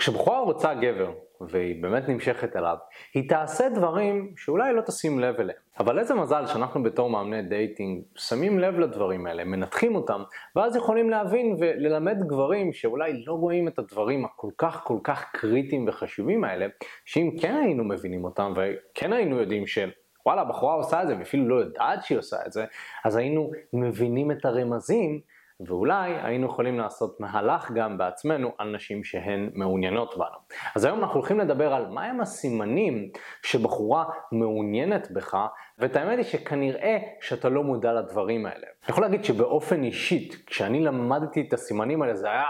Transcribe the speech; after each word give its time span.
כשבחורה 0.00 0.40
רוצה 0.40 0.74
גבר, 0.74 1.10
והיא 1.40 1.82
באמת 1.82 2.08
נמשכת 2.08 2.56
אליו, 2.56 2.76
היא 3.14 3.28
תעשה 3.28 3.68
דברים 3.68 4.32
שאולי 4.36 4.72
לא 4.72 4.80
תשים 4.80 5.20
לב 5.20 5.34
אליהם. 5.34 5.58
אבל 5.78 5.98
איזה 5.98 6.14
מזל 6.14 6.46
שאנחנו 6.46 6.82
בתור 6.82 7.10
מאמני 7.10 7.42
dating 7.42 8.02
שמים 8.16 8.58
לב 8.58 8.78
לדברים 8.78 9.26
האלה, 9.26 9.44
מנתחים 9.44 9.94
אותם, 9.94 10.22
ואז 10.56 10.76
יכולים 10.76 11.10
להבין 11.10 11.56
וללמד 11.58 12.18
גברים 12.26 12.72
שאולי 12.72 13.24
לא 13.26 13.32
רואים 13.32 13.68
את 13.68 13.78
הדברים 13.78 14.24
הכל 14.24 14.50
כך 14.58 14.84
כל 14.84 14.98
כך 15.04 15.30
קריטיים 15.32 15.88
וחשובים 15.88 16.44
האלה, 16.44 16.66
שאם 17.04 17.30
כן 17.40 17.54
היינו 17.54 17.84
מבינים 17.84 18.24
אותם 18.24 18.52
וכן 18.56 19.12
היינו 19.12 19.40
יודעים 19.40 19.66
של... 19.66 19.90
וואלה, 20.26 20.40
הבחורה 20.40 20.74
עושה 20.74 21.02
את 21.02 21.08
זה 21.08 21.18
ואפילו 21.18 21.48
לא 21.48 21.54
יודעת 21.54 22.04
שהיא 22.04 22.18
עושה 22.18 22.36
את 22.46 22.52
זה, 22.52 22.64
אז 23.04 23.16
היינו 23.16 23.50
מבינים 23.72 24.30
את 24.30 24.44
הרמזים 24.44 25.20
ואולי 25.66 26.14
היינו 26.22 26.46
יכולים 26.46 26.78
לעשות 26.78 27.20
מהלך 27.20 27.70
גם 27.70 27.98
בעצמנו 27.98 28.50
על 28.58 28.74
נשים 28.74 29.04
שהן 29.04 29.50
מעוניינות 29.54 30.14
בנו. 30.16 30.38
אז 30.76 30.84
היום 30.84 30.98
אנחנו 30.98 31.14
הולכים 31.14 31.38
לדבר 31.38 31.74
על 31.74 31.86
מהם 31.86 32.20
הסימנים 32.20 33.08
שבחורה 33.42 34.04
מעוניינת 34.32 35.10
בך, 35.10 35.36
ואת 35.78 35.96
האמת 35.96 36.18
היא 36.18 36.24
שכנראה 36.24 36.98
שאתה 37.20 37.48
לא 37.48 37.62
מודע 37.62 37.92
לדברים 37.92 38.46
האלה. 38.46 38.66
אני 38.84 38.90
יכול 38.90 39.04
להגיד 39.04 39.24
שבאופן 39.24 39.82
אישית, 39.82 40.44
כשאני 40.46 40.80
למדתי 40.80 41.44
את 41.48 41.52
הסימנים 41.52 42.02
האלה 42.02 42.14
זה 42.14 42.30
היה... 42.30 42.44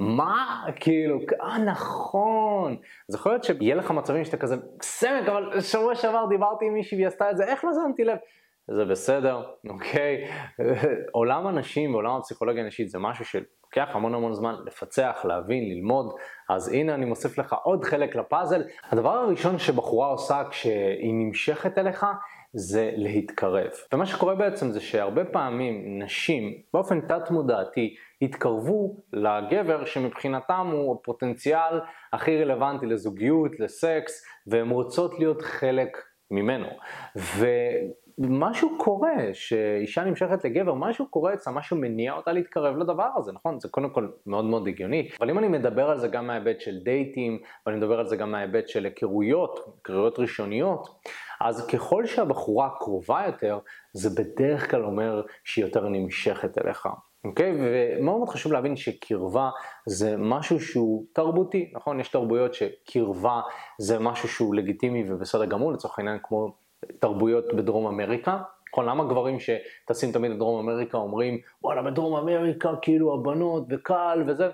מה? 0.00 0.64
כאילו, 0.80 1.18
אה 1.42 1.58
נכון. 1.58 2.76
אז 3.08 3.14
יכול 3.14 3.32
להיות 3.32 3.44
שיהיה 3.44 3.74
לך 3.74 3.90
מצבים 3.90 4.24
שאתה 4.24 4.36
כזה, 4.36 4.56
סמק, 4.82 5.28
אבל 5.28 5.60
שבוע 5.60 5.94
שעבר 5.94 6.26
דיברתי 6.28 6.66
עם 6.66 6.74
מישהי 6.74 6.96
והיא 6.96 7.06
עשתה 7.06 7.30
את 7.30 7.36
זה, 7.36 7.44
איך 7.44 7.64
לא 7.64 7.70
שמתי 7.72 8.04
לב? 8.04 8.18
זה 8.72 8.84
בסדר, 8.84 9.42
אוקיי? 9.68 10.28
עולם 11.12 11.46
הנשים 11.46 11.94
ועולם 11.94 12.16
הפסיכולוגיה 12.16 12.62
הנשית 12.62 12.90
זה 12.90 12.98
משהו 12.98 13.24
שלוקח 13.24 13.88
המון 13.92 14.14
המון 14.14 14.34
זמן 14.34 14.54
לפצח, 14.66 15.20
להבין, 15.24 15.64
ללמוד, 15.68 16.14
אז 16.50 16.72
הנה 16.72 16.94
אני 16.94 17.04
מוסיף 17.04 17.38
לך 17.38 17.56
עוד 17.62 17.84
חלק 17.84 18.16
לפאזל. 18.16 18.62
הדבר 18.90 19.10
הראשון 19.10 19.58
שבחורה 19.58 20.08
עושה 20.08 20.42
כשהיא 20.50 21.14
נמשכת 21.14 21.78
אליך 21.78 22.06
זה 22.54 22.90
להתקרב. 22.96 23.70
ומה 23.92 24.06
שקורה 24.06 24.34
בעצם 24.34 24.70
זה 24.70 24.80
שהרבה 24.80 25.24
פעמים 25.24 26.02
נשים 26.02 26.52
באופן 26.74 27.00
תת 27.00 27.30
מודעתי 27.30 27.94
התקרבו 28.22 28.96
לגבר 29.12 29.84
שמבחינתם 29.84 30.68
הוא 30.72 30.96
הפוטנציאל 31.00 31.80
הכי 32.12 32.42
רלוונטי 32.42 32.86
לזוגיות, 32.86 33.60
לסקס, 33.60 34.24
והן 34.46 34.70
רוצות 34.70 35.18
להיות 35.18 35.42
חלק 35.42 35.96
ממנו. 36.30 36.68
ו... 37.16 37.46
משהו 38.18 38.78
קורה, 38.78 39.14
שאישה 39.32 40.04
נמשכת 40.04 40.44
לגבר, 40.44 40.74
משהו 40.74 41.06
קורה 41.06 41.34
אצלה, 41.34 41.52
משהו 41.52 41.76
מניע 41.76 42.12
אותה 42.12 42.32
להתקרב 42.32 42.76
לדבר 42.76 43.08
הזה, 43.16 43.32
נכון? 43.32 43.60
זה 43.60 43.68
קודם 43.68 43.90
כל 43.90 44.08
מאוד 44.26 44.44
מאוד 44.44 44.68
הגיוני, 44.68 45.08
אבל 45.20 45.30
אם 45.30 45.38
אני 45.38 45.48
מדבר 45.48 45.90
על 45.90 45.98
זה 45.98 46.08
גם 46.08 46.26
מההיבט 46.26 46.60
של 46.60 46.78
דייטים, 46.78 47.38
ואני 47.66 47.78
מדבר 47.78 47.98
על 47.98 48.06
זה 48.06 48.16
גם 48.16 48.30
מההיבט 48.30 48.68
של 48.68 48.84
היכרויות, 48.84 49.60
היכרויות 49.76 50.18
ראשוניות, 50.18 50.88
אז 51.40 51.66
ככל 51.66 52.06
שהבחורה 52.06 52.68
קרובה 52.78 53.22
יותר, 53.26 53.58
זה 53.92 54.10
בדרך 54.10 54.70
כלל 54.70 54.84
אומר 54.84 55.22
שהיא 55.44 55.64
יותר 55.64 55.88
נמשכת 55.88 56.58
אליך. 56.58 56.88
אוקיי? 57.24 57.52
Okay? 57.52 57.56
ומאוד 57.58 58.18
מאוד 58.18 58.28
חשוב 58.28 58.52
להבין 58.52 58.76
שקרבה 58.76 59.50
זה 59.86 60.16
משהו 60.16 60.60
שהוא 60.60 61.04
תרבותי, 61.12 61.70
נכון? 61.74 62.00
יש 62.00 62.08
תרבויות 62.08 62.54
שקרבה 62.54 63.40
זה 63.78 63.98
משהו 63.98 64.28
שהוא 64.28 64.54
לגיטימי 64.54 65.12
ובסדר 65.12 65.44
גמור, 65.44 65.72
לצורך 65.72 65.98
העניין 65.98 66.18
כמו 66.22 66.54
תרבויות 66.98 67.54
בדרום 67.54 67.86
אמריקה. 67.86 68.38
נכון, 68.72 68.86
למה 68.86 69.04
גברים 69.04 69.36
שטסים 69.40 70.12
תמיד 70.12 70.30
לדרום 70.30 70.68
אמריקה 70.68 70.98
אומרים, 70.98 71.38
וואלה, 71.62 71.82
בדרום 71.82 72.16
אמריקה 72.16 72.70
כאילו 72.82 73.14
הבנות 73.14 73.66
וקל 73.70 74.24
וזה? 74.26 74.48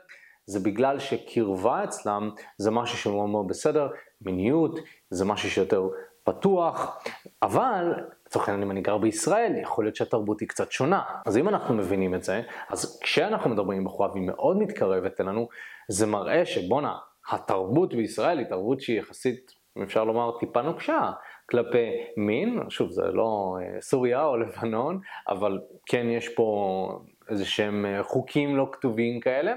זה 0.47 0.61
בגלל 0.61 0.99
שקרבה 0.99 1.85
אצלם 1.85 2.31
זה 2.59 2.71
משהו 2.71 2.99
שהוא 2.99 3.29
מאוד 3.29 3.49
בסדר, 3.49 3.89
מיניות 4.21 4.79
זה 5.11 5.25
משהו 5.25 5.51
שיותר 5.51 5.89
פתוח, 6.25 7.05
אבל 7.43 7.95
לצורך 8.27 8.49
העניין 8.49 8.63
אם 8.63 8.71
אני 8.71 8.81
גר 8.81 8.99
בישראל, 8.99 9.53
יכול 9.63 9.85
להיות 9.85 9.97
שהתרבות 9.97 10.41
היא 10.41 10.49
קצת 10.49 10.73
שונה. 10.73 11.03
אז 11.27 11.37
אם 11.37 11.49
אנחנו 11.49 11.75
מבינים 11.75 12.15
את 12.15 12.25
זה, 12.25 12.43
אז 12.69 13.01
כשאנחנו 13.03 13.51
מדברים 13.51 13.79
עם 13.79 13.85
בחורה 13.85 14.13
והיא 14.13 14.27
מאוד 14.27 14.59
מתקרבת 14.59 15.21
אלינו, 15.21 15.49
זה 15.89 16.07
מראה 16.07 16.47
שבואנה, 16.47 16.97
התרבות 17.31 17.95
בישראל 17.95 18.39
היא 18.39 18.47
תרבות 18.47 18.81
שהיא 18.81 18.99
יחסית, 18.99 19.53
אם 19.79 19.83
אפשר 19.83 20.05
לומר, 20.05 20.39
טיפה 20.39 20.63
נוקשה. 20.63 21.11
כלפי 21.51 21.91
מין, 22.17 22.61
שוב 22.69 22.91
זה 22.91 23.03
לא 23.03 23.59
אה, 23.61 23.81
סוריה 23.81 24.25
או 24.25 24.37
לבנון, 24.37 25.01
אבל 25.29 25.59
כן 25.87 26.07
יש 26.11 26.29
פה 26.29 27.01
איזה 27.29 27.45
שהם 27.45 27.87
אה, 27.87 28.03
חוקים 28.03 28.57
לא 28.57 28.69
כתובים 28.73 29.21
כאלה. 29.21 29.55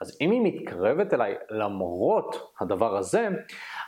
אז 0.00 0.18
אם 0.20 0.30
היא 0.30 0.40
מתקרבת 0.42 1.14
אליי 1.14 1.34
למרות 1.50 2.52
הדבר 2.60 2.96
הזה, 2.96 3.28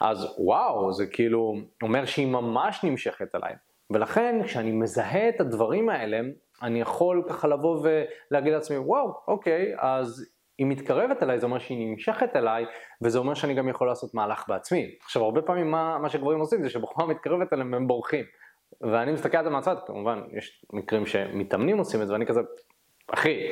אז 0.01 0.35
וואו, 0.39 0.93
זה 0.93 1.07
כאילו 1.07 1.55
אומר 1.83 2.05
שהיא 2.05 2.27
ממש 2.27 2.85
נמשכת 2.85 3.35
אליי. 3.35 3.55
ולכן 3.91 4.41
כשאני 4.45 4.73
מזהה 4.73 5.29
את 5.29 5.41
הדברים 5.41 5.89
האלה, 5.89 6.21
אני 6.63 6.81
יכול 6.81 7.23
ככה 7.29 7.49
לבוא 7.49 7.87
ולהגיד 8.31 8.53
לעצמי, 8.53 8.79
וואו, 8.79 9.15
אוקיי, 9.29 9.75
אז 9.79 10.27
היא 10.59 10.67
מתקרבת 10.67 11.23
אליי, 11.23 11.39
זה 11.39 11.47
אומר 11.47 11.59
שהיא 11.59 11.91
נמשכת 11.91 12.37
אליי, 12.37 12.65
וזה 13.03 13.19
אומר 13.19 13.35
שאני 13.35 13.55
גם 13.55 13.69
יכול 13.69 13.87
לעשות 13.87 14.15
מהלך 14.15 14.45
בעצמי. 14.49 14.95
עכשיו, 15.05 15.25
הרבה 15.25 15.43
פעמים 15.43 15.71
מה, 15.71 15.99
מה 15.99 16.09
שגברים 16.09 16.41
עושים 16.41 16.63
זה 16.63 16.71
שבחורה 16.71 17.07
מתקרבת 17.07 17.53
אליהם 17.53 17.75
הם 17.75 17.87
בורחים. 17.87 18.25
ואני 18.81 19.13
מסתכל 19.13 19.37
על 19.37 19.45
זה 19.45 19.51
מהצד, 19.51 19.77
כמובן, 19.87 20.23
יש 20.33 20.65
מקרים 20.73 21.07
שמתאמנים 21.07 21.79
עושים 21.79 22.03
את 22.03 22.07
זה, 22.07 22.13
ואני 22.13 22.27
כזה, 22.27 22.41
אחי, 23.15 23.51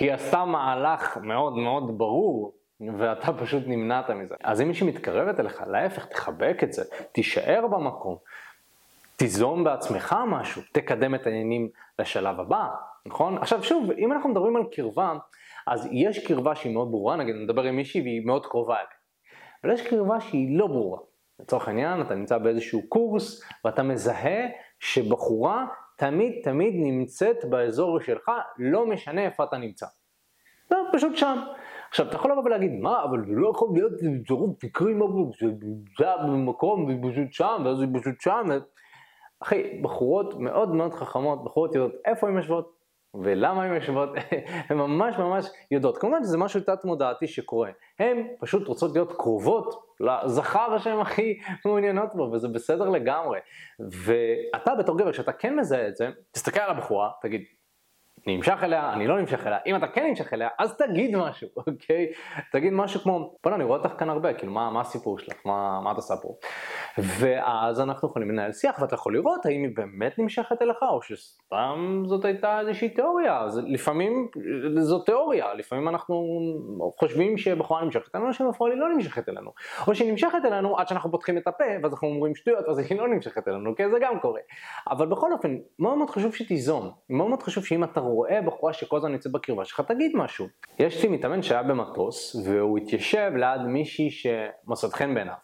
היא 0.00 0.12
עשתה 0.12 0.44
מהלך 0.44 1.16
מאוד 1.22 1.56
מאוד 1.56 1.98
ברור, 1.98 2.54
ואתה 2.98 3.32
פשוט 3.32 3.62
נמנעת 3.66 4.10
מזה. 4.10 4.34
אז 4.44 4.60
אם 4.60 4.68
מישהי 4.68 4.86
מתקרבת 4.86 5.40
אליך, 5.40 5.62
להפך, 5.66 6.06
תחבק 6.06 6.56
את 6.62 6.72
זה, 6.72 6.82
תישאר 7.12 7.66
במקום, 7.70 8.16
תיזום 9.16 9.64
בעצמך 9.64 10.16
משהו, 10.28 10.62
תקדם 10.72 11.14
את 11.14 11.26
העניינים 11.26 11.68
לשלב 11.98 12.40
הבא, 12.40 12.68
נכון? 13.06 13.38
עכשיו 13.38 13.62
שוב, 13.62 13.90
אם 13.90 14.12
אנחנו 14.12 14.30
מדברים 14.30 14.56
על 14.56 14.62
קרבה, 14.72 15.14
אז 15.66 15.88
יש 15.92 16.26
קרבה 16.26 16.54
שהיא 16.54 16.74
מאוד 16.74 16.90
ברורה, 16.90 17.16
נגיד 17.16 17.34
אני 17.34 17.44
מדבר 17.44 17.62
עם 17.62 17.76
מישהי 17.76 18.00
והיא 18.00 18.26
מאוד 18.26 18.46
קרובה 18.46 18.74
אליי, 18.74 18.86
אבל 19.64 19.72
יש 19.72 19.86
קרבה 19.86 20.20
שהיא 20.20 20.58
לא 20.58 20.66
ברורה. 20.66 20.98
לצורך 21.40 21.68
העניין, 21.68 22.00
אתה 22.00 22.14
נמצא 22.14 22.38
באיזשהו 22.38 22.88
קורס 22.88 23.42
ואתה 23.64 23.82
מזהה 23.82 24.46
שבחורה 24.78 25.66
תמיד 25.96 26.40
תמיד 26.44 26.74
נמצאת 26.76 27.44
באזור 27.44 28.00
שלך, 28.00 28.30
לא 28.58 28.86
משנה 28.86 29.24
איפה 29.24 29.44
אתה 29.44 29.56
נמצא. 29.56 29.86
זה 30.70 30.76
פשוט 30.92 31.16
שם. 31.16 31.38
עכשיו, 31.88 32.08
אתה 32.08 32.16
יכול 32.16 32.32
לבוא 32.32 32.42
ולהגיד, 32.42 32.72
מה, 32.72 33.04
אבל 33.04 33.24
זה 33.26 33.32
לא 33.34 33.50
יכול 33.50 33.68
להיות 33.74 33.92
צירוף 34.26 34.64
מקרי 34.64 34.94
זה 35.98 36.06
במקום, 36.22 36.92
זה 36.92 37.08
פשוט 37.10 37.32
שם, 37.32 37.62
ואז 37.64 37.78
זה 37.78 37.86
פשוט 38.00 38.20
שם. 38.20 38.48
אחי, 39.40 39.80
בחורות 39.82 40.34
מאוד 40.38 40.74
מאוד 40.74 40.94
חכמות, 40.94 41.44
בחורות 41.44 41.74
יודעות 41.74 41.94
איפה 42.04 42.28
הן 42.28 42.36
יושבות, 42.36 42.73
ולמה 43.22 43.64
הן 43.64 43.74
יושבות, 43.74 44.08
הן 44.68 44.76
ממש 44.76 45.18
ממש 45.18 45.46
יודעות. 45.70 45.98
כמובן 45.98 46.22
שזה 46.22 46.38
משהו 46.38 46.60
תת 46.60 46.84
מודעתי 46.84 47.26
שקורה. 47.26 47.70
הן 47.98 48.26
פשוט 48.40 48.68
רוצות 48.68 48.92
להיות 48.94 49.12
קרובות 49.12 49.84
לזכר 50.00 50.78
שהן 50.78 51.00
הכי 51.00 51.38
מעוניינות 51.64 52.14
בו, 52.14 52.22
וזה 52.22 52.48
בסדר 52.48 52.88
לגמרי. 52.88 53.38
ואתה 53.90 54.74
בתור 54.78 54.98
גבר, 54.98 55.12
כשאתה 55.12 55.32
כן 55.32 55.56
מזהה 55.56 55.88
את 55.88 55.96
זה, 55.96 56.08
תסתכל 56.32 56.60
על 56.60 56.70
הבחורה, 56.70 57.10
תגיד, 57.22 57.42
נמשך 58.26 58.58
אליה, 58.62 58.92
אני 58.92 59.06
לא 59.06 59.20
נמשך 59.20 59.46
אליה, 59.46 59.58
אם 59.66 59.76
אתה 59.76 59.86
כן 59.86 60.06
נמשך 60.06 60.32
אליה, 60.32 60.48
אז 60.58 60.76
תגיד 60.76 61.16
משהו, 61.16 61.48
אוקיי? 61.56 62.06
תגיד 62.52 62.72
משהו 62.72 63.00
כמו, 63.00 63.34
בוא'נה, 63.44 63.56
אני 63.56 63.64
רואה 63.64 63.78
אותך 63.78 63.92
כאן 63.98 64.10
הרבה, 64.10 64.34
כאילו, 64.34 64.52
מה, 64.52 64.70
מה 64.70 64.80
הסיפור 64.80 65.18
שלך, 65.18 65.36
מה, 65.44 65.80
מה 65.80 65.92
את 65.92 65.96
עושה 65.96 66.14
פה? 66.16 66.28
ואז 66.98 67.80
אנחנו 67.80 68.08
יכולים 68.08 68.30
לנהל 68.30 68.52
שיח, 68.52 68.78
ואתה 68.80 68.94
יכול 68.94 69.14
לראות 69.14 69.46
האם 69.46 69.62
היא 69.62 69.76
באמת 69.76 70.18
נמשכת 70.18 70.62
אליך, 70.62 70.82
או 70.82 71.02
שסתם 71.02 72.02
זאת 72.06 72.24
הייתה 72.24 72.60
איזושהי 72.60 72.88
תיאוריה, 72.88 73.48
זה, 73.48 73.62
לפעמים 73.66 74.28
זו 74.78 74.98
תיאוריה, 74.98 75.54
לפעמים 75.54 75.88
אנחנו 75.88 76.24
חושבים 76.98 77.38
שבחורה 77.38 77.84
נמשכת 77.84 78.16
אלינו, 78.16 78.32
שבפועל 78.32 78.72
היא 78.72 78.80
לא 78.80 78.88
נמשכת 78.94 79.28
אלינו, 79.28 79.50
או 79.88 79.94
שהיא 79.94 80.10
נמשכת 80.10 80.44
אלינו 80.44 80.78
עד 80.78 80.88
שאנחנו 80.88 81.10
פותחים 81.10 81.38
את 81.38 81.46
הפה, 81.46 81.64
ואז 81.82 81.92
אנחנו 81.92 82.08
אומרים 82.08 82.34
שטויות, 82.34 82.68
אז 82.68 82.78
היא 82.78 82.98
לא 82.98 83.08
נמשכת 83.08 83.48
אלינו, 83.48 83.76
כי 83.76 83.90
זה 83.90 83.98
גם 84.00 84.20
קורה. 84.20 84.40
אבל 84.90 85.06
בכל 85.06 85.32
אופן, 85.32 85.56
מאוד 85.78 85.98
מאוד 85.98 86.10
חשוב 86.10 86.34
שתיזום, 86.34 86.90
מאוד 87.10 87.28
מאוד 87.28 87.42
חשוב 87.42 87.64
שאם 87.64 87.84
אתה 87.84 88.00
רואה 88.14 88.42
בחורה 88.42 88.72
שכל 88.72 88.96
הזמן 88.96 89.12
נמצאת 89.12 89.32
בקרבה 89.32 89.64
שלך, 89.64 89.80
תגיד 89.80 90.12
משהו. 90.14 90.46
יש 90.78 91.02
לי 91.02 91.08
מתאמן 91.08 91.42
שהיה 91.42 91.62
במטוס, 91.62 92.36
והוא 92.46 92.78
התיישב 92.78 93.32
ליד 93.36 93.60
מישהי 93.60 94.10
שמוסד 94.10 94.88
חן 94.92 95.14
בעיניו. 95.14 95.34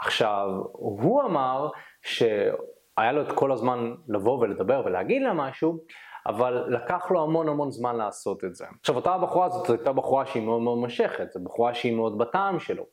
עכשיו, 0.00 0.48
הוא 0.72 1.22
אמר 1.22 1.68
שהיה 2.02 3.12
לו 3.12 3.22
את 3.22 3.32
כל 3.32 3.52
הזמן 3.52 3.94
לבוא 4.08 4.38
ולדבר 4.38 4.82
ולהגיד 4.86 5.22
לה 5.22 5.32
משהו, 5.32 5.78
אבל 6.26 6.64
לקח 6.68 7.10
לו 7.10 7.22
המון 7.22 7.48
המון 7.48 7.70
זמן 7.70 7.96
לעשות 7.96 8.44
את 8.44 8.54
זה. 8.54 8.64
עכשיו, 8.80 8.96
אותה 8.96 9.14
הבחורה 9.14 9.46
הזאת 9.46 9.70
הייתה 9.70 9.92
בחורה 9.92 10.26
שהיא 10.26 10.42
מאוד 10.42 10.62
מאוד 10.62 10.78
משכת, 10.78 11.30
זו 11.32 11.40
בחורה 11.44 11.74
שהיא 11.74 11.96
מאוד 11.96 12.18
בטעם 12.18 12.60
שלו. 12.60 12.84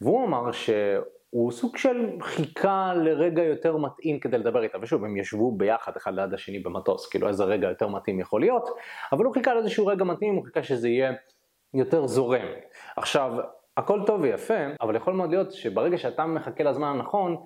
והוא 0.00 0.26
אמר 0.26 0.52
ש... 0.52 0.70
הוא 1.36 1.52
סוג 1.52 1.76
של 1.76 2.10
חיכה 2.20 2.92
לרגע 2.94 3.42
יותר 3.42 3.76
מתאים 3.76 4.20
כדי 4.20 4.38
לדבר 4.38 4.62
איתה, 4.62 4.78
ושוב, 4.82 5.04
הם 5.04 5.16
ישבו 5.16 5.52
ביחד 5.52 5.96
אחד 5.96 6.14
ליד 6.14 6.34
השני 6.34 6.58
במטוס, 6.58 7.08
כאילו 7.08 7.28
איזה 7.28 7.44
רגע 7.44 7.68
יותר 7.68 7.88
מתאים 7.88 8.20
יכול 8.20 8.40
להיות, 8.40 8.68
אבל 9.12 9.24
הוא 9.24 9.34
חיכה 9.34 9.54
לאיזשהו 9.54 9.86
רגע 9.86 10.04
מתאים, 10.04 10.34
הוא 10.34 10.44
חיכה 10.44 10.62
שזה 10.62 10.88
יהיה 10.88 11.12
יותר 11.74 12.06
זורם. 12.06 12.46
עכשיו, 12.96 13.32
הכל 13.76 14.00
טוב 14.06 14.20
ויפה, 14.20 14.54
אבל 14.80 14.96
יכול 14.96 15.14
מאוד 15.14 15.30
להיות 15.30 15.52
שברגע 15.52 15.98
שאתה 15.98 16.26
מחכה 16.26 16.64
לזמן 16.64 16.88
הנכון, 16.88 17.36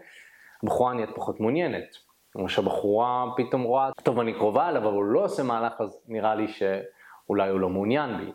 הבחורה 0.63 0.95
נהיית 0.95 1.11
פחות 1.15 1.41
מעוניינת. 1.41 1.97
או 2.35 2.49
שהבחורה 2.49 3.25
פתאום 3.37 3.63
רואה, 3.63 3.91
טוב 4.03 4.21
אני 4.21 4.35
קרובה 4.35 4.69
אליו, 4.69 4.83
אבל 4.83 4.93
הוא 4.93 5.05
לא 5.05 5.25
עושה 5.25 5.43
מהלך, 5.43 5.81
אז 5.81 6.03
נראה 6.09 6.35
לי 6.35 6.49
שאולי 6.49 7.51
הוא 7.51 7.61
לא 7.61 7.69
מעוניין 7.69 8.11
בי. 8.19 8.33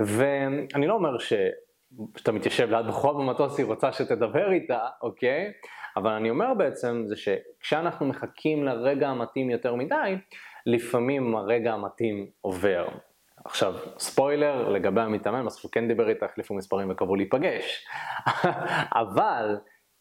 ואני 0.00 0.86
לא 0.86 0.94
אומר 0.94 1.18
ש... 1.18 1.32
שאתה 2.16 2.32
מתיישב 2.32 2.70
ליד 2.70 2.86
בחורה 2.86 3.14
במטוס, 3.14 3.58
היא 3.58 3.66
רוצה 3.66 3.92
שתדבר 3.92 4.52
איתה, 4.52 4.78
אוקיי? 5.02 5.52
אבל 5.96 6.10
אני 6.10 6.30
אומר 6.30 6.54
בעצם 6.54 7.02
זה 7.06 7.16
שכשאנחנו 7.16 8.06
מחכים 8.06 8.64
לרגע 8.64 9.08
המתאים 9.08 9.50
יותר 9.50 9.74
מדי, 9.74 10.16
לפעמים 10.66 11.36
הרגע 11.36 11.72
המתאים 11.72 12.26
עובר. 12.40 12.88
עכשיו, 13.44 13.74
ספוילר 13.98 14.68
לגבי 14.68 15.00
המתאמן, 15.00 15.46
בסוף 15.46 15.64
הוא 15.64 15.72
כן 15.72 15.88
דיבר 15.88 16.08
איתה, 16.08 16.26
החליפו 16.26 16.54
מספרים 16.54 16.90
וקבעו 16.90 17.16
להיפגש. 17.16 17.86
אבל 19.02 19.56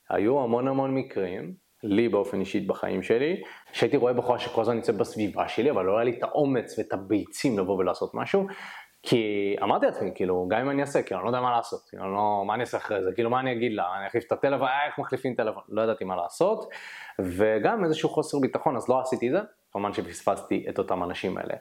היו 0.10 0.44
המון 0.44 0.68
המון 0.68 0.96
מקרים, 0.96 1.54
לי 1.84 2.10
באופן 2.10 2.40
אישית 2.40 2.68
בחיים 2.68 3.04
שלי, 3.04 3.42
שהייתי 3.72 3.98
רואה 3.98 4.14
בחורה 4.14 4.40
שכל 4.40 4.62
הזמן 4.62 4.76
נמצאת 4.76 4.98
בסביבה 4.98 5.48
שלי, 5.48 5.72
אבל 5.72 5.86
לא 5.86 5.98
היה 5.98 6.04
לי 6.04 6.18
את 6.18 6.24
האומץ 6.24 6.80
ואת 6.80 6.94
הביצים 6.94 7.60
לבוא 7.60 7.78
ולעשות 7.78 8.12
משהו, 8.14 8.48
כי 9.06 9.56
אמרתי 9.64 9.86
לעצמי, 9.86 10.12
כאילו, 10.16 10.48
גם 10.50 10.60
אם 10.60 10.70
אני 10.70 10.82
אעשה, 10.82 11.02
כאילו, 11.02 11.20
אני 11.20 11.26
לא 11.26 11.30
יודע 11.30 11.42
מה 11.42 11.52
לעשות, 11.52 11.80
כאילו, 11.90 12.14
לא, 12.14 12.44
מה 12.48 12.54
אני 12.54 12.62
אעשה 12.62 12.78
אחרי 12.78 13.04
זה, 13.04 13.12
כאילו, 13.16 13.30
מה 13.30 13.40
אני 13.40 13.52
אגיד 13.52 13.74
לה, 13.74 13.84
אני 14.00 14.08
אחליף 14.08 14.24
את 14.28 14.32
הטלפון, 14.32 14.68
אה, 14.68 14.86
איך 14.88 15.00
מחליפים 15.00 15.36
טלפון, 15.36 15.64
לא 15.70 15.82
ידעתי 15.82 16.04
מה 16.04 16.16
לעשות, 16.16 16.70
וגם 17.20 17.84
איזשהו 17.84 18.10
חוסר 18.10 18.40
ביטחון, 18.40 18.76
אז 18.76 18.90
לא 18.90 19.02
עשיתי 19.02 19.28
את 19.28 19.32
זה, 19.32 19.40
כמובן 19.72 19.94
שפספסתי 19.94 20.66
את 20.70 20.80
אותם 20.80 21.04
אנשים 21.04 21.38
האלה. 21.38 21.54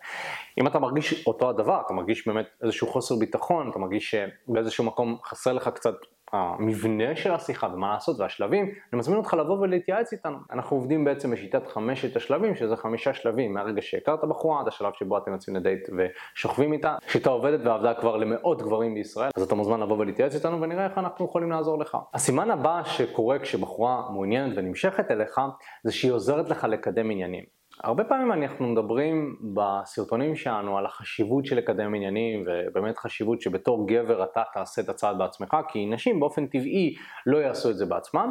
אם 0.60 0.66
אתה 0.66 0.78
מרגיש 0.78 1.26
אותו 1.26 1.50
הדבר, 1.50 1.80
אתה 1.86 1.92
מרגיש 1.92 2.28
באמת 2.28 2.46
איזשהו 2.62 2.86
חוסר 2.86 3.14
ביטחון, 3.16 3.70
אתה 3.70 3.78
מרגיש 3.78 4.14
שבאיזשהו 4.14 4.84
מקום 4.84 5.18
חסר 5.24 5.52
לך 5.52 5.68
קצת 5.68 5.94
המבנה 6.32 7.16
של 7.16 7.34
השיחה 7.34 7.68
ומה 7.74 7.92
לעשות 7.92 8.20
והשלבים, 8.20 8.64
אני 8.64 8.98
מזמין 8.98 9.18
אותך 9.18 9.34
לבוא 9.34 9.58
ולהתייעץ 9.60 10.12
איתנו. 10.12 10.36
אנחנו 10.50 10.76
עובדים 10.76 11.04
בעצם 11.04 11.30
בשיטת 11.30 11.66
חמשת 11.66 12.16
השלבים, 12.16 12.54
שזה 12.54 12.76
חמישה 12.76 13.14
שלבים, 13.14 13.54
מהרגע 13.54 13.82
שהכרת 13.82 14.24
בחורה 14.24 14.60
עד 14.60 14.68
השלב 14.68 14.92
שבו 14.98 15.18
אתם 15.18 15.32
יוצאים 15.32 15.56
לדייט 15.56 15.88
ושוכבים 15.96 16.72
איתה. 16.72 16.96
שיטה 17.08 17.30
עובדת 17.30 17.60
ועבדה 17.64 17.94
כבר 17.94 18.16
למאות 18.16 18.62
גברים 18.62 18.94
בישראל, 18.94 19.30
אז 19.36 19.42
אתה 19.42 19.54
מוזמן 19.54 19.80
לבוא 19.80 19.98
ולהתייעץ 19.98 20.34
איתנו 20.34 20.60
ונראה 20.60 20.84
איך 20.84 20.98
אנחנו 20.98 21.24
יכולים 21.24 21.50
לעזור 21.50 21.78
לך. 21.78 21.96
הסימן 22.14 22.50
הבא 22.50 22.82
שקורה 22.84 23.38
כשבחורה 23.38 24.02
מעוניינת 24.10 24.52
ונמשכת 24.56 25.10
אליך, 25.10 25.40
זה 25.84 25.92
שהיא 25.92 26.12
עוזרת 26.12 26.48
לך 26.48 26.64
לקדם 26.64 27.10
עניינים. 27.10 27.61
הרבה 27.80 28.04
פעמים 28.04 28.32
אנחנו 28.32 28.68
מדברים 28.68 29.36
בסרטונים 29.54 30.36
שלנו 30.36 30.78
על 30.78 30.86
החשיבות 30.86 31.46
של 31.46 31.56
לקדם 31.56 31.94
עניינים 31.94 32.44
ובאמת 32.46 32.98
חשיבות 32.98 33.40
שבתור 33.40 33.88
גבר 33.88 34.24
אתה 34.24 34.42
תעשה 34.52 34.82
את 34.82 34.88
הצעד 34.88 35.18
בעצמך 35.18 35.56
כי 35.68 35.86
נשים 35.86 36.20
באופן 36.20 36.46
טבעי 36.46 36.94
לא 37.26 37.38
יעשו 37.38 37.70
את 37.70 37.76
זה 37.76 37.86
בעצמם 37.86 38.30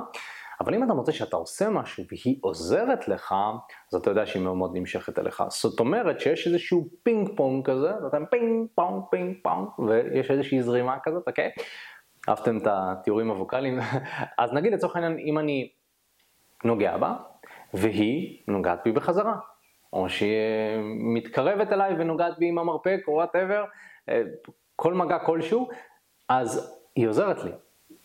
אבל 0.62 0.76
אם 0.76 0.84
אתה 0.84 0.94
מוצא 0.94 1.12
שאתה 1.12 1.36
עושה 1.36 1.70
משהו 1.70 2.04
והיא 2.12 2.38
עוזרת 2.42 3.08
לך, 3.08 3.36
אז 3.92 3.96
אתה 3.96 4.10
יודע 4.10 4.26
שהיא 4.26 4.44
מאוד 4.44 4.56
מאוד 4.56 4.72
נמשכת 4.74 5.20
אליך. 5.20 5.44
זאת 5.50 5.80
אומרת 5.80 6.20
שיש 6.20 6.48
איזשהו 6.48 6.88
פינג 7.04 7.30
פונג 7.36 7.66
כזה, 7.66 7.92
ואתה 8.04 8.18
פינג 8.32 8.68
פונג 8.76 9.04
פינג 9.12 9.36
פונג, 9.44 9.68
ויש 9.80 10.32
איזושהי 10.32 10.62
זרימה 10.62 10.98
כזאת, 11.04 11.24
אוקיי? 11.28 11.50
אהבתם 12.30 12.58
את 12.58 12.68
התיאורים 12.68 13.30
הווקאליים? 13.30 13.80
אז 14.40 14.54
נגיד 14.54 14.74
לצורך 14.74 14.96
העניין, 14.96 15.18
אם 15.20 15.40
אני 15.40 15.70
נוגע 16.64 16.98
בה, 16.98 17.16
והיא 17.74 18.42
נוגעת 18.48 18.80
בי 18.86 18.92
בחזרה. 18.92 19.36
או 19.94 20.10
שהיא 20.10 20.38
מתקרבת 20.84 21.74
אליי 21.74 21.96
ונוגעת 21.98 22.40
בי 22.40 22.48
עם 22.48 22.60
המרפק 22.60 23.00
או 23.08 23.14
וואטאבר, 23.14 23.64
אה, 24.10 24.22
כל 24.76 24.94
מגע 24.94 25.20
כלשהו, 25.20 25.70
אז 26.30 26.78
היא 26.96 27.08
עוזרת 27.08 27.44
לי. 27.44 27.52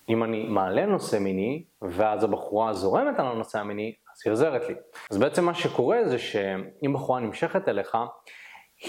אם 0.08 0.24
אני 0.24 0.48
מעלה 0.48 0.86
נושא 0.86 1.16
מיני, 1.16 1.64
ואז 1.82 2.24
הבחורה 2.24 2.72
זורמת 2.72 3.18
על 3.18 3.26
הנושא 3.26 3.58
המיני, 3.58 3.94
אז 4.12 4.22
היא 4.24 4.32
עוזרת 4.32 4.68
לי. 4.68 4.74
אז 5.10 5.18
בעצם 5.18 5.44
מה 5.44 5.54
שקורה 5.54 5.98
זה 6.04 6.18
שאם 6.18 6.92
בחורה 6.94 7.20
נמשכת 7.20 7.68
אליך, 7.68 7.96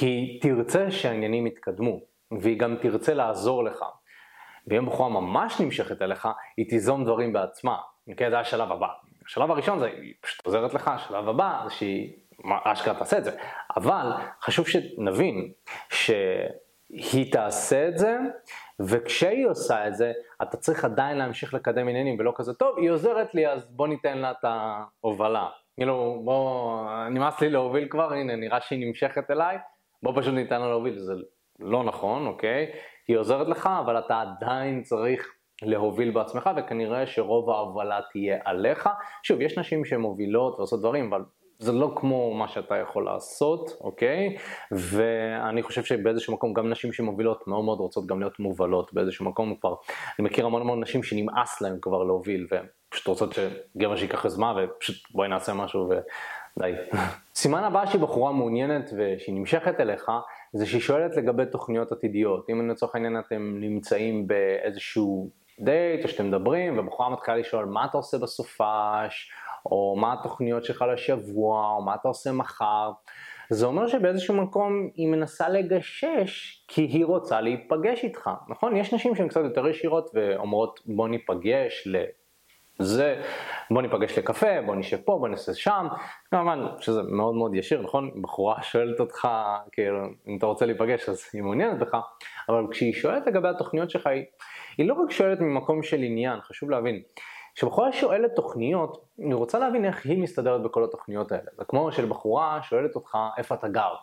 היא 0.02 0.42
תרצה 0.42 0.92
שהעניינים 0.92 1.48
יתקדמו, 1.48 2.00
והיא 2.42 2.60
גם 2.60 2.76
תרצה 2.82 3.14
לעזור 3.14 3.64
לך. 3.64 3.86
ואם 4.68 4.86
בחורה 4.86 5.10
ממש 5.10 5.62
נמשכת 5.62 6.02
אליך, 6.02 6.28
היא 6.58 6.70
תיזום 6.70 7.04
דברים 7.04 7.34
בעצמה. 7.34 7.78
אוקיי, 8.08 8.30
זה 8.30 8.40
השלב 8.40 8.72
הבא. 8.72 8.88
השלב 9.28 9.52
הראשון 9.52 9.80
זה, 9.80 9.86
היא 9.86 10.14
פשוט 10.22 10.46
עוזרת 10.46 10.74
לך, 10.74 10.88
השלב 10.88 11.30
הבא 11.30 11.62
זה 11.64 11.70
שהיא 11.70 12.14
אשכרה 12.64 12.94
תעשה 12.94 13.18
את 13.18 13.24
זה. 13.24 13.32
אבל 13.78 14.12
חשוב 14.42 14.68
שנבין 14.68 15.52
שהיא 15.90 17.32
תעשה 17.32 17.88
את 17.88 17.98
זה, 17.98 18.18
וכשהיא 18.80 19.48
עושה 19.48 19.88
את 19.88 19.96
זה, 19.96 20.12
אתה 20.42 20.58
צריך 20.58 20.86
עדיין 20.86 21.18
להמשיך 21.18 21.54
לקדם 21.54 21.88
עניינים, 21.88 22.16
ולא 22.20 22.34
כזה, 22.36 22.54
טוב, 22.54 22.78
היא 22.78 22.90
עוזרת 22.90 23.36
לי, 23.36 23.48
אז 23.48 23.66
בוא 23.70 23.88
ניתן 23.88 24.18
לה 24.18 24.32
את 24.32 24.44
ההובלה. 24.46 25.48
כאילו, 25.76 26.22
בוא, 26.26 26.86
נמאס 27.10 27.42
לי 27.42 27.50
להוביל 27.50 27.88
כבר, 27.90 28.14
הנה, 28.14 28.36
נראה 28.36 28.62
שהיא 28.62 28.88
נמשכת 28.88 29.32
אליי, 29.32 29.58
בוא 30.04 30.22
פשוט 30.22 30.34
ניתן 30.34 30.62
לה 30.62 30.68
להוביל, 30.68 31.00
זה 31.00 31.14
לא 31.60 31.84
נכון, 31.84 32.28
אוקיי? 32.28 32.72
היא 33.08 33.18
עוזרת 33.18 33.48
לך, 33.48 33.70
אבל 33.86 34.00
אתה 34.00 34.22
עדיין 34.22 34.84
צריך 34.84 35.37
להוביל 35.62 36.12
בעצמך, 36.12 36.50
וכנראה 36.58 37.08
שרוב 37.08 37.50
ההובלה 37.50 38.00
תהיה 38.12 38.38
עליך. 38.46 38.90
שוב, 39.24 39.42
יש 39.42 39.58
נשים 39.58 39.86
שמובילות 39.86 40.56
ועושות 40.58 40.80
דברים, 40.80 41.14
אבל 41.14 41.24
זה 41.60 41.72
לא 41.72 41.94
כמו 41.96 42.34
מה 42.34 42.48
שאתה 42.48 42.76
יכול 42.76 43.06
לעשות, 43.06 43.78
אוקיי? 43.82 44.38
ואני 44.72 45.64
חושב 45.64 45.84
שבאיזשהו 45.84 46.34
מקום 46.34 46.54
גם 46.54 46.70
נשים 46.70 46.94
שמובילות 46.94 47.48
מאוד 47.48 47.66
מאוד 47.66 47.80
רוצות 47.80 48.08
גם 48.08 48.20
להיות 48.20 48.40
מובלות 48.40 48.94
באיזשהו 48.94 49.26
מקום 49.26 49.56
כבר. 49.56 49.76
אני 50.20 50.28
מכיר 50.28 50.46
המון 50.46 50.62
המון 50.62 50.84
נשים 50.84 51.04
שנמאס 51.04 51.62
להן 51.62 51.78
כבר 51.82 52.04
להוביל, 52.04 52.48
ופשוט 52.52 53.08
רוצות 53.08 53.34
שגבר 53.34 53.96
שיקח 53.96 54.26
יוזמה 54.26 54.54
ופשוט 54.58 55.12
בואי 55.12 55.28
נעשה 55.28 55.54
משהו 55.54 55.90
ודי. 55.90 56.72
סימן 57.36 57.64
הבא 57.64 57.86
שהיא 57.86 58.02
בחורה 58.02 58.32
מעוניינת 58.32 58.90
ושהיא 58.98 59.36
נמשכת 59.36 59.80
אליך, 59.80 60.12
זה 60.54 60.66
שהיא 60.66 60.82
שואלת 60.82 61.18
לגבי 61.18 61.46
תוכניות 61.46 61.92
עתידיות. 61.92 62.50
אם 62.50 62.70
לצורך 62.70 62.96
העניין 62.96 63.20
אתם 63.20 63.58
נמצאים 63.60 64.28
באיזשהו 64.28 65.30
דייט 65.60 66.04
או 66.04 66.10
שאתם 66.10 66.28
מדברים 66.28 66.80
ובחורה 66.80 67.10
מתחילה 67.10 67.38
לשאול 67.38 67.66
מה 67.66 67.86
אתה 67.86 67.98
עושה 67.98 68.18
בסופש? 68.18 69.32
או 69.66 69.96
מה 70.00 70.14
התוכניות 70.14 70.64
שלך 70.64 70.86
לשבוע? 70.94 71.72
או 71.72 71.82
מה 71.82 71.96
אתה 71.96 72.08
עושה 72.08 72.32
מחר? 72.32 72.92
זה 73.50 73.66
אומר 73.66 73.88
שבאיזשהו 73.88 74.36
מקום 74.36 74.90
היא 74.96 75.08
מנסה 75.08 75.50
לגשש 75.50 76.64
כי 76.68 76.82
היא 76.82 77.06
רוצה 77.06 77.42
להיפגש 77.42 78.04
איתך, 78.04 78.30
נכון? 78.48 78.78
יש 78.78 78.94
נשים 78.94 79.16
שהן 79.16 79.28
קצת 79.28 79.42
יותר 79.44 79.68
ישירות 79.68 80.10
ואומרות 80.14 80.80
בוא 80.86 81.08
ניפגש 81.08 81.88
לזה, 82.80 83.22
בוא 83.72 83.82
ניפגש 83.82 84.18
לקפה, 84.18 84.62
בוא 84.66 84.76
נשב 84.76 84.98
פה, 85.06 85.18
בוא 85.20 85.28
נעשה 85.28 85.54
שם, 85.54 85.88
כמובן 86.32 86.66
שזה 86.80 87.02
מאוד 87.04 87.36
מאוד 87.36 87.56
ישיר, 87.56 87.82
נכון? 87.82 88.22
בחורה 88.22 88.62
שואלת 88.62 89.00
אותך, 89.00 89.28
כאילו, 89.72 90.00
אם 90.28 90.38
אתה 90.38 90.46
רוצה 90.46 90.66
להיפגש 90.66 91.10
אז 91.10 91.26
היא 91.34 91.42
מעוניינת 91.42 91.80
בך, 91.80 91.98
אבל 92.50 92.64
כשהיא 92.72 92.94
שואלת 92.94 93.28
לגבי 93.28 93.48
התוכניות 93.48 93.90
שלך 93.90 94.08
היא 94.08 94.24
היא 94.78 94.88
לא 94.88 94.94
רק 94.94 95.12
שואלת 95.12 95.40
ממקום 95.40 95.84
של 95.84 95.98
עניין, 95.98 96.42
חשוב 96.42 96.70
להבין. 96.70 97.02
כשבחורה 97.56 97.92
שואלת 97.92 98.36
תוכניות, 98.36 99.06
היא 99.18 99.36
רוצה 99.36 99.60
להבין 99.60 99.86
איך 99.86 100.06
היא 100.06 100.18
מסתדרת 100.18 100.64
בכל 100.64 100.84
התוכניות 100.84 101.32
האלה. 101.32 101.52
זה 101.58 101.66
כמו 101.66 101.92
שלבחורה 101.92 102.60
שואלת 102.64 102.96
אותך 102.96 103.18
איפה 103.38 103.56
אתה 103.56 103.68
גר. 103.68 103.94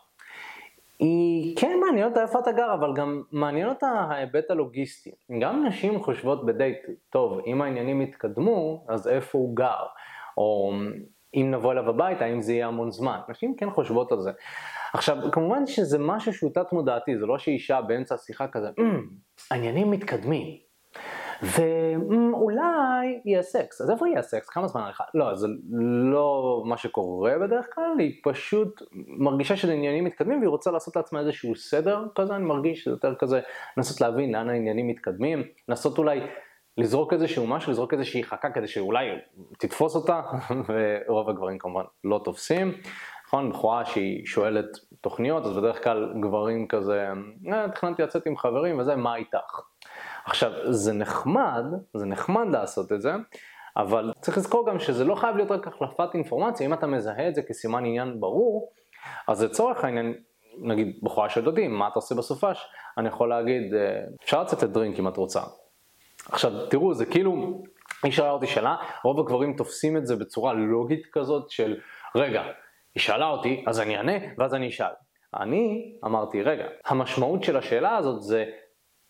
היא 0.99 1.57
כן 1.57 1.79
מעניין 1.87 2.09
אותה 2.09 2.23
איפה 2.23 2.39
אתה 2.39 2.53
גר, 2.53 2.75
אבל 2.75 2.95
גם 2.95 3.23
מעניין 3.33 3.69
אותה 3.69 3.87
ההיבט 3.87 4.51
הלוגיסטי. 4.51 5.11
גם 5.41 5.67
נשים 5.67 6.03
חושבות 6.03 6.47
בדייט, 6.47 6.79
טוב, 7.11 7.41
אם 7.47 7.63
העניינים 7.63 8.03
יתקדמו, 8.03 8.85
אז 8.89 9.09
איפה 9.09 9.39
הוא 9.39 9.57
גר? 9.57 9.85
או 10.37 10.73
אם 11.35 11.51
נבוא 11.51 11.73
אליו 11.73 11.89
הביתה, 11.89 12.25
האם 12.25 12.43
זה 12.43 12.53
יהיה 12.53 12.67
המון 12.67 12.91
זמן. 12.91 13.19
נשים 13.29 13.57
כן 13.57 13.71
חושבות 13.71 14.13
על 14.13 14.21
זה. 14.21 14.31
עכשיו, 14.95 15.17
כמובן 15.33 15.67
שזה 15.67 15.99
משהו 15.99 16.33
שהוא 16.33 16.51
תת 16.55 16.73
מודעתי, 16.73 17.19
זה 17.19 17.27
לא 17.27 17.39
שאישה 17.39 17.81
באמצע 17.81 18.15
השיחה 18.15 18.49
כזה, 18.49 18.69
mm, 18.69 18.83
העניינים 19.51 19.91
מתקדמים. 19.91 20.64
ואולי 21.43 23.21
יהיה 23.25 23.43
סקס, 23.43 23.81
אז 23.81 23.91
איפה 23.91 24.09
יהיה 24.09 24.23
סקס? 24.23 24.49
כמה 24.49 24.69
זמן 24.69 24.83
עריכה? 24.83 25.05
לא, 25.15 25.35
זה 25.35 25.49
לא 26.13 26.63
מה 26.67 26.77
שקורה 26.77 27.33
בדרך 27.39 27.67
כלל, 27.75 27.95
היא 27.99 28.21
פשוט 28.25 28.83
מרגישה 28.93 29.57
שזה 29.57 29.73
עניינים 29.73 30.05
מתקדמים 30.05 30.39
והיא 30.39 30.49
רוצה 30.49 30.71
לעשות 30.71 30.97
לעצמה 30.97 31.21
איזשהו 31.21 31.57
סדר 31.57 32.05
כזה, 32.15 32.37
אני 32.37 32.45
מרגיש 32.45 32.85
שזה 32.85 32.91
יותר 32.91 33.15
כזה, 33.15 33.41
לנסות 33.77 34.01
להבין 34.01 34.33
לאן 34.33 34.49
העניינים 34.49 34.89
מתקדמים, 34.89 35.43
לנסות 35.69 35.99
אולי 35.99 36.21
לזרוק 36.79 37.13
איזשהו 37.13 37.47
משהו, 37.47 37.73
לזרוק 37.73 37.95
איזושהי 37.95 38.25
חכה 38.25 38.51
כדי 38.51 38.69
שאולי 38.69 39.07
תתפוס 39.59 39.97
אותה, 39.97 40.21
ורוב 41.09 41.31
הגברים 41.31 41.59
כמובן 41.59 41.85
לא 42.05 42.21
תופסים. 42.25 42.73
נכון, 43.27 43.51
בחורה 43.51 43.85
שהיא 43.85 44.27
שואלת 44.27 44.67
תוכניות, 45.01 45.45
אז 45.45 45.57
בדרך 45.57 45.85
כלל 45.85 46.13
גברים 46.21 46.69
כזה, 46.69 47.09
אה, 47.53 47.69
תכננתי 47.69 48.03
לצאת 48.03 48.27
עם 48.27 48.37
חברים 48.37 48.79
וזה, 48.79 48.97
מה 48.97 49.17
איתך? 49.17 49.61
עכשיו, 50.27 50.53
זה 50.73 50.93
נחמד, 50.93 51.65
זה 51.95 52.07
נחמד 52.07 52.47
לעשות 52.53 52.93
את 52.93 53.03
זה, 53.03 53.13
אבל 53.77 54.13
צריך 54.21 54.39
לזכור 54.39 54.67
גם 54.67 54.79
שזה 54.79 55.05
לא 55.05 55.15
חייב 55.15 55.37
להיות 55.37 55.51
רק 55.51 55.67
החלפת 55.67 56.09
אינפורמציה, 56.15 56.67
אם 56.67 56.75
אתה 56.75 56.87
מזהה 56.87 57.29
את 57.29 57.35
זה 57.35 57.43
כסימן 57.43 57.85
עניין 57.85 58.21
ברור, 58.21 58.71
אז 59.29 59.43
לצורך 59.43 59.85
העניין, 59.85 60.15
נגיד 60.59 60.99
בחורה 61.03 61.29
שואלת 61.29 61.47
אותי, 61.47 61.69
מה 61.69 61.89
אתה 61.89 61.95
עושה 61.95 62.15
בסופש? 62.15 62.67
אני 62.99 63.09
יכול 63.09 63.29
להגיד, 63.29 63.75
אה, 63.75 64.01
אפשר 64.25 64.43
לצאת 64.43 64.63
לדרינק 64.63 64.99
אם 64.99 65.09
את 65.09 65.17
רוצה. 65.17 65.41
עכשיו 66.29 66.67
תראו, 66.67 66.95
זה 66.95 67.07
כאילו, 67.07 67.63
היא 68.03 68.13
שאלה 68.13 68.31
אותי 68.31 68.47
שאלה, 68.47 68.77
רוב 69.05 69.21
הגברים 69.21 69.57
תופסים 69.57 69.97
את 69.97 70.07
זה 70.07 70.17
בצורה 70.17 70.53
לוגית 70.53 71.07
כזאת 71.13 71.51
של, 71.51 71.77
רגע, 72.15 72.43
היא 72.95 73.01
שאלה 73.01 73.29
אותי, 73.29 73.65
אז 73.67 73.81
אני 73.81 73.97
אענה, 73.97 74.13
ואז 74.39 74.55
אני 74.55 74.69
אשאל. 74.69 74.93
אני 75.41 75.93
אמרתי, 76.05 76.43
רגע, 76.43 76.65
המשמעות 76.87 77.45
של 77.45 77.57
השאלה 77.57 77.97
הזאת 77.97 78.23
זה 78.23 78.45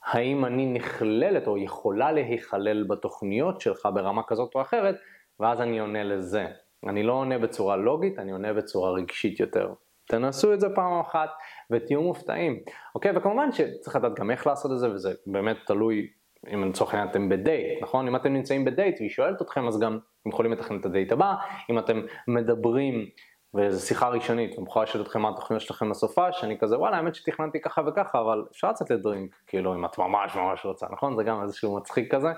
האם 0.04 0.44
אני 0.44 0.66
נכללת 0.66 1.46
או 1.46 1.58
יכולה 1.58 2.12
להיכלל 2.12 2.82
בתוכניות 2.82 3.60
שלך 3.60 3.88
ברמה 3.94 4.22
כזאת 4.22 4.54
או 4.54 4.60
אחרת, 4.60 4.96
ואז 5.40 5.60
אני 5.60 5.78
עונה 5.78 6.04
לזה. 6.04 6.46
אני 6.88 7.02
לא 7.02 7.12
עונה 7.12 7.38
בצורה 7.38 7.76
לוגית, 7.76 8.18
אני 8.18 8.32
עונה 8.32 8.52
בצורה 8.52 8.90
רגשית 8.90 9.40
יותר. 9.40 9.72
תנסו 10.08 10.52
את 10.54 10.60
זה 10.60 10.68
פעם 10.74 11.00
אחת 11.00 11.30
ותהיו 11.70 12.02
מופתעים. 12.02 12.58
אוקיי, 12.94 13.16
וכמובן 13.16 13.52
שצריך 13.52 13.96
לדעת 13.96 14.18
גם 14.18 14.30
איך 14.30 14.46
לעשות 14.46 14.72
את 14.72 14.78
זה, 14.78 14.90
וזה 14.90 15.12
באמת 15.26 15.56
תלוי 15.66 16.08
אם 16.54 16.68
לצורך 16.68 16.94
העניין 16.94 17.10
אתם 17.10 17.28
בדייט, 17.28 17.82
נכון? 17.82 18.08
אם 18.08 18.16
אתם 18.16 18.32
נמצאים 18.32 18.64
בדייט 18.64 18.96
והיא 18.98 19.10
שואלת 19.10 19.42
אתכם, 19.42 19.66
אז 19.66 19.80
גם 19.80 19.98
אתם 20.20 20.30
יכולים 20.30 20.52
לתכנן 20.52 20.80
את 20.80 20.86
הדייט 20.86 21.12
הבא. 21.12 21.34
אם 21.70 21.78
אתם 21.78 22.00
מדברים 22.28 23.06
וזו 23.54 23.86
שיחה 23.86 24.08
ראשונית, 24.08 24.58
אני 24.58 24.66
יכולה 24.68 24.84
לשאול 24.84 25.02
אתכם 25.02 25.22
מה 25.22 25.28
התוכניות 25.28 25.62
שלכם 25.62 25.90
לסופה, 25.90 26.32
שאני 26.32 26.58
כזה 26.58 26.78
וואלה 26.78 26.96
האמת 26.96 27.14
שתכננתי 27.14 27.60
ככה 27.60 27.82
וככה, 27.86 28.20
אבל 28.20 28.44
אפשר 28.52 28.70
לצאת 28.70 28.90
לדרינק, 28.90 29.34
כאילו 29.46 29.74
אם 29.74 29.84
את 29.84 29.98
ממש 29.98 30.36
ממש 30.36 30.64
רוצה, 30.64 30.86
נכון? 30.92 31.16
זה 31.16 31.22
גם 31.22 31.42
איזשהו 31.42 31.76
מצחיק 31.76 32.14
כזה, 32.14 32.28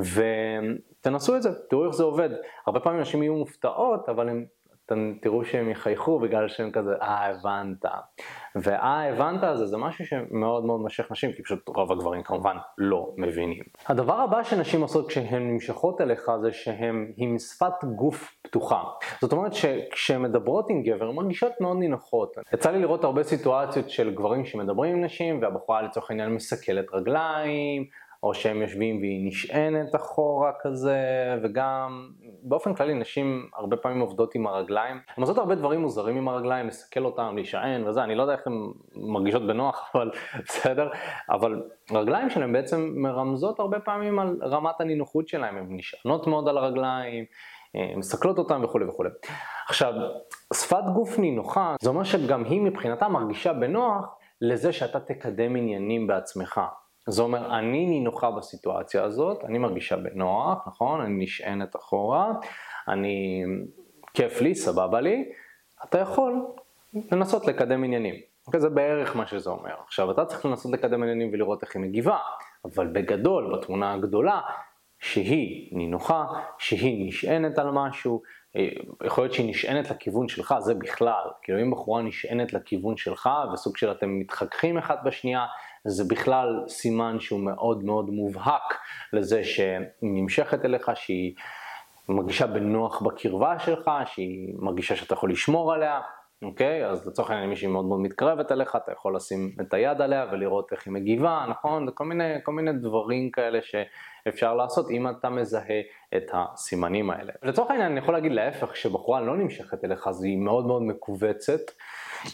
ותנסו 0.00 1.36
את 1.36 1.42
זה, 1.42 1.50
תראו 1.70 1.86
איך 1.86 1.94
זה 1.94 2.02
עובד. 2.02 2.30
הרבה 2.66 2.80
פעמים 2.80 2.98
אנשים 2.98 3.22
יהיו 3.22 3.34
מופתעות, 3.34 4.08
אבל 4.08 4.28
הם 4.28 4.44
אתם 4.86 5.12
תראו 5.22 5.44
שהם 5.44 5.70
יחייכו 5.70 6.18
בגלל 6.18 6.48
שהם 6.48 6.70
כזה, 6.70 6.94
אה 7.02 7.26
הבנת. 7.26 7.84
ואה 8.56 9.08
הבנת 9.08 9.58
זה, 9.58 9.66
זה 9.66 9.76
משהו 9.76 10.06
שמאוד 10.06 10.64
מאוד 10.64 10.80
משך 10.80 11.12
נשים, 11.12 11.32
כי 11.32 11.42
פשוט 11.42 11.68
רוב 11.68 11.92
הגברים 11.92 12.22
כמובן 12.22 12.56
לא 12.78 13.12
מבינים. 13.16 13.62
הדבר 13.86 14.20
הבא 14.20 14.42
שנשים 14.42 14.82
עושות 14.82 15.08
כשהן 15.08 15.50
נמשכות 15.50 16.00
אליך 16.00 16.30
זה 16.42 16.52
שהן 16.52 17.12
עם 17.16 17.38
שפת 17.38 17.84
גוף 17.96 18.39
פתוחה. 18.50 18.82
זאת 19.20 19.32
אומרת 19.32 19.54
שכשהן 19.54 20.22
מדברות 20.22 20.70
עם 20.70 20.82
גבר 20.82 21.08
הן 21.08 21.14
מרגישות 21.14 21.52
מאוד 21.60 21.76
נינוחות. 21.76 22.36
יצא 22.54 22.70
לי 22.70 22.78
לראות 22.78 23.04
הרבה 23.04 23.22
סיטואציות 23.22 23.90
של 23.90 24.14
גברים 24.14 24.44
שמדברים 24.44 24.96
עם 24.96 25.04
נשים 25.04 25.42
והבחורה 25.42 25.82
לצורך 25.82 26.10
העניין 26.10 26.34
מסכלת 26.34 26.86
רגליים. 26.92 27.84
או 28.22 28.34
שהם 28.34 28.62
יושבים 28.62 28.98
והיא 28.98 29.28
נשענת 29.28 29.94
אחורה 29.94 30.52
כזה, 30.60 31.00
וגם 31.42 32.10
באופן 32.42 32.74
כללי 32.74 32.94
נשים 32.94 33.48
הרבה 33.56 33.76
פעמים 33.76 34.00
עובדות 34.00 34.34
עם 34.34 34.46
הרגליים. 34.46 35.00
הן 35.16 35.22
עושות 35.22 35.38
הרבה 35.38 35.54
דברים 35.54 35.80
מוזרים 35.80 36.16
עם 36.16 36.28
הרגליים, 36.28 36.66
לסכל 36.66 37.04
אותם, 37.04 37.32
להישען 37.34 37.88
וזה, 37.88 38.04
אני 38.04 38.14
לא 38.14 38.22
יודע 38.22 38.34
איך 38.34 38.46
הן 38.46 38.72
מרגישות 38.96 39.46
בנוח, 39.46 39.82
אבל 39.94 40.10
בסדר. 40.44 40.88
אבל 41.30 41.62
הרגליים 41.90 42.30
שלהן 42.30 42.52
בעצם 42.52 42.92
מרמזות 42.96 43.60
הרבה 43.60 43.80
פעמים 43.80 44.18
על 44.18 44.36
רמת 44.42 44.80
הנינוחות 44.80 45.28
שלהן, 45.28 45.56
הן 45.56 45.66
נשענות 45.68 46.26
מאוד 46.26 46.48
על 46.48 46.58
הרגליים. 46.58 47.24
אה, 47.76 47.96
מסתכלות 47.96 48.38
אותם 48.38 48.60
וכולי 48.64 48.84
וכולי. 48.84 49.10
עכשיו, 49.68 49.92
שפת 50.54 50.84
גוף 50.94 51.18
נינוחה, 51.18 51.74
זה 51.80 51.90
אומר 51.90 52.04
שגם 52.04 52.44
היא 52.44 52.60
מבחינתה 52.60 53.08
מרגישה 53.08 53.52
בנוח 53.52 54.04
לזה 54.40 54.72
שאתה 54.72 55.00
תקדם 55.00 55.56
עניינים 55.56 56.06
בעצמך. 56.06 56.60
זה 57.08 57.22
אומר, 57.22 57.58
אני 57.58 57.86
נינוחה 57.86 58.30
בסיטואציה 58.30 59.04
הזאת, 59.04 59.44
אני 59.44 59.58
מרגישה 59.58 59.96
בנוח, 59.96 60.68
נכון? 60.68 61.00
אני 61.00 61.24
נשענת 61.24 61.76
אחורה, 61.76 62.32
אני... 62.88 63.44
כיף 64.14 64.40
לי, 64.40 64.54
סבבה 64.54 65.00
לי, 65.00 65.24
אתה 65.84 65.98
יכול 65.98 66.46
לנסות 67.12 67.46
לקדם 67.46 67.84
עניינים. 67.84 68.14
אוקיי, 68.46 68.60
זה 68.60 68.68
בערך 68.68 69.16
מה 69.16 69.26
שזה 69.26 69.50
אומר. 69.50 69.74
עכשיו, 69.84 70.10
אתה 70.10 70.24
צריך 70.24 70.46
לנסות 70.46 70.72
לקדם 70.72 71.02
עניינים 71.02 71.30
ולראות 71.32 71.62
איך 71.62 71.76
היא 71.76 71.82
מגיבה, 71.82 72.18
אבל 72.64 72.86
בגדול, 72.86 73.56
בתמונה 73.56 73.92
הגדולה, 73.92 74.40
שהיא 75.00 75.68
נינוחה, 75.76 76.24
שהיא 76.58 77.08
נשענת 77.08 77.58
על 77.58 77.70
משהו, 77.70 78.22
אה, 78.56 78.68
יכול 79.04 79.24
להיות 79.24 79.34
שהיא 79.34 79.50
נשענת 79.50 79.90
לכיוון 79.90 80.28
שלך, 80.28 80.54
זה 80.58 80.74
בכלל. 80.74 81.24
כאילו 81.42 81.62
אם 81.62 81.70
בחורה 81.70 82.02
נשענת 82.02 82.52
לכיוון 82.52 82.96
שלך 82.96 83.28
וסוג 83.52 83.76
של 83.76 83.90
אתם 83.90 84.18
מתחככים 84.18 84.78
אחד 84.78 84.96
בשנייה, 85.04 85.46
זה 85.84 86.04
בכלל 86.08 86.64
סימן 86.68 87.20
שהוא 87.20 87.40
מאוד 87.40 87.84
מאוד 87.84 88.10
מובהק 88.10 88.78
לזה 89.12 89.44
שהיא 89.44 89.78
נמשכת 90.02 90.64
אליך, 90.64 90.90
שהיא 90.94 91.34
מרגישה 92.08 92.46
בנוח 92.46 93.02
בקרבה 93.02 93.58
שלך, 93.58 93.90
שהיא 94.06 94.54
מרגישה 94.58 94.96
שאתה 94.96 95.14
יכול 95.14 95.30
לשמור 95.30 95.72
עליה, 95.72 96.00
אוקיי? 96.42 96.86
אז 96.86 97.06
לצורך 97.06 97.30
העניין 97.30 97.44
אם 97.44 97.50
מישהי 97.50 97.68
מאוד 97.68 97.84
מאוד 97.84 98.00
מתקרבת 98.00 98.52
אליך, 98.52 98.76
אתה 98.76 98.92
יכול 98.92 99.16
לשים 99.16 99.54
את 99.60 99.74
היד 99.74 100.00
עליה 100.00 100.26
ולראות 100.32 100.72
איך 100.72 100.86
היא 100.86 100.94
מגיבה, 100.94 101.46
נכון? 101.50 101.86
זה 101.86 101.92
כל 101.92 102.04
מיני, 102.04 102.34
כל 102.42 102.52
מיני 102.52 102.72
דברים 102.72 103.30
כאלה 103.30 103.62
שאפשר 104.24 104.54
לעשות 104.54 104.90
אם 104.90 105.08
אתה 105.08 105.30
מזהה 105.30 105.80
את 106.16 106.30
הסימנים 106.32 107.10
האלה. 107.10 107.32
לצורך 107.42 107.70
העניין 107.70 107.90
אני 107.90 108.00
יכול 108.00 108.14
להגיד 108.14 108.32
להפך, 108.32 108.70
כשבחורה 108.72 109.20
לא 109.20 109.36
נמשכת 109.36 109.84
אליך 109.84 110.08
אז 110.08 110.24
היא 110.24 110.38
מאוד 110.38 110.66
מאוד 110.66 110.82
מכווצת. 110.82 111.60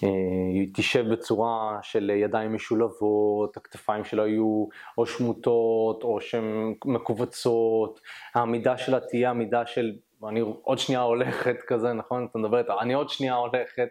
אה, 0.05 0.09
היא 0.55 0.69
תשב 0.75 1.12
בצורה 1.12 1.78
של 1.83 2.11
ידיים 2.11 2.55
משולבות, 2.55 3.57
הכתפיים 3.57 4.05
שלה 4.05 4.26
יהיו 4.26 4.66
או 4.99 5.07
שמוטות 5.07 6.02
או 6.02 6.21
שהן 6.21 6.75
מכווצות, 6.85 8.00
העמידה 8.35 8.78
שלה 8.78 9.00
תהיה 9.00 9.31
עמידה 9.31 9.66
של 9.66 9.93
אני 10.28 10.40
עוד 10.40 10.78
שנייה 10.78 11.00
הולכת 11.00 11.57
כזה, 11.66 11.93
נכון? 11.93 12.26
אתה 12.31 12.38
מדבר 12.38 12.59
איתה, 12.59 12.75
אני 12.81 12.95
עוד 12.95 13.09
שנייה 13.09 13.35
הולכת, 13.35 13.88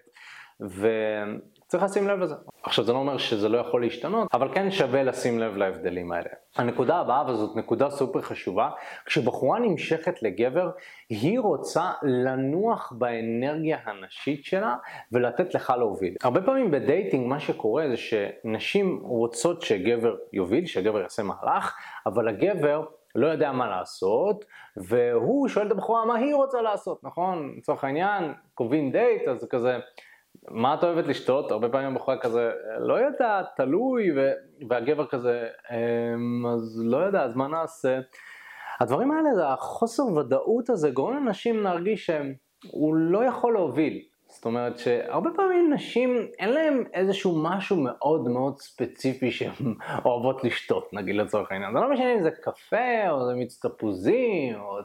וצריך 1.68 1.84
לשים 1.84 2.08
לב 2.08 2.20
לזה. 2.20 2.36
עכשיו 2.64 2.84
זה 2.86 2.94
לא 2.94 2.98
אומר 2.98 3.18
שזה 3.18 3.50
לא 3.50 3.58
יכול 3.58 3.82
להשתנות, 3.82 4.28
אבל 4.34 4.54
כן 4.54 4.72
שווה 4.72 5.04
לשים 5.04 5.40
לב 5.40 5.58
להבדלים 5.58 6.12
האלה. 6.12 6.30
הנקודה 6.56 6.98
הבאה, 6.98 7.32
וזאת 7.32 7.56
נקודה 7.56 7.90
סופר 7.90 8.22
חשובה, 8.22 8.70
כשבחורה 9.06 9.60
נמשכת 9.60 10.24
לגבר, 10.24 10.70
היא 11.10 11.40
רוצה 11.40 11.92
לנוח 12.04 12.94
באנרגיה 12.98 13.78
הנשית 13.86 14.46
שלה 14.46 14.76
ולתת 15.12 15.56
לך 15.56 15.74
להוביל. 15.78 16.16
הרבה 16.24 16.42
פעמים 16.42 16.72
ב 16.72 16.80
dating 16.80 17.28
מה 17.28 17.40
שקורה 17.40 17.86
זה 17.90 17.98
שנשים 17.98 19.00
רוצות 19.04 19.62
שגבר 19.62 20.16
יוביל, 20.34 20.66
שגבר 20.66 21.02
יעשה 21.02 21.24
מהלך, 21.24 21.76
אבל 22.06 22.28
הגבר 22.28 22.86
לא 23.16 23.28
יודע 23.28 23.52
מה 23.52 23.70
לעשות, 23.70 24.46
והוא 24.78 25.48
שואל 25.48 25.68
את 25.68 25.72
הבחורה 25.72 26.06
מה 26.06 26.16
היא 26.16 26.36
רוצה 26.36 26.62
לעשות, 26.62 27.04
נכון? 27.04 27.54
לצורך 27.58 27.84
העניין, 27.84 28.34
קובעים 28.54 28.92
דייט, 28.92 29.28
אז 29.28 29.48
כזה, 29.50 29.78
מה 30.50 30.74
את 30.74 30.84
אוהבת 30.84 31.08
לשתות? 31.08 31.52
הרבה 31.52 31.70
פעמים 31.70 31.92
הבחורה 31.92 32.18
כזה, 32.18 32.52
לא 32.80 32.94
יודעת, 32.94 33.46
תלוי, 33.56 34.12
ו... 34.12 34.32
והגבר 34.70 35.06
כזה, 35.06 35.48
אמ, 35.72 36.46
אז 36.46 36.84
לא 36.86 36.98
יודע, 36.98 37.24
אז 37.24 37.36
מה 37.36 37.48
נעשה? 37.48 38.00
הדברים 38.80 39.12
האלה, 39.12 39.54
החוסר 39.54 40.04
ודאות 40.04 40.70
הזה, 40.70 40.90
גורם 40.90 41.14
לנשים 41.14 41.64
להרגיש 41.64 42.06
שהוא 42.06 42.96
לא 42.96 43.26
יכול 43.26 43.54
להוביל. 43.54 44.02
זאת 44.36 44.46
אומרת 44.46 44.78
שהרבה 44.78 45.30
פעמים 45.36 45.74
נשים 45.74 46.28
אין 46.40 46.50
להן 46.50 46.84
איזשהו 46.94 47.44
משהו 47.44 47.78
מאוד 47.78 48.28
מאוד 48.28 48.60
ספציפי 48.60 49.32
שהן 49.32 49.76
אוהבות 50.06 50.44
לשתות, 50.44 50.94
נגיד 50.94 51.16
לצורך 51.16 51.52
העניין. 51.52 51.74
זה 51.74 51.80
לא 51.80 51.92
משנה 51.92 52.14
אם 52.14 52.24
זה 52.24 52.32
קפה 52.32 53.10
או 53.10 53.26
זה 53.26 53.34
מיץ 53.34 53.66
תפוזים 53.66 54.56
או 54.60 54.78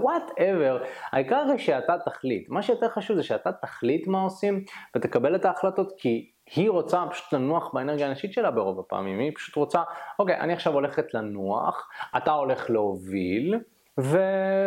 וואטאבר, 0.00 0.82
העיקר 1.12 1.44
זה 1.46 1.58
שאתה 1.58 1.96
תחליט. 2.04 2.48
מה 2.48 2.62
שיותר 2.62 2.88
חשוב 2.88 3.16
זה 3.16 3.22
שאתה 3.22 3.52
תחליט 3.52 4.06
מה 4.06 4.22
עושים 4.22 4.64
ותקבל 4.96 5.36
את 5.36 5.44
ההחלטות 5.44 5.92
כי 5.98 6.30
היא 6.54 6.70
רוצה 6.70 7.04
פשוט 7.10 7.32
לנוח 7.32 7.74
באנרגיה 7.74 8.06
הנשית 8.06 8.32
שלה 8.32 8.50
ברוב 8.50 8.80
הפעמים, 8.80 9.18
היא 9.18 9.32
פשוט 9.34 9.56
רוצה, 9.56 9.82
אוקיי, 10.18 10.40
אני 10.40 10.52
עכשיו 10.52 10.72
הולכת 10.72 11.14
לנוח, 11.14 11.88
אתה 12.16 12.32
הולך 12.32 12.70
להוביל, 12.70 13.54
ו... 14.00 14.18